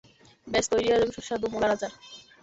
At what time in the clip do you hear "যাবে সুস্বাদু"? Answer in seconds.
1.01-1.45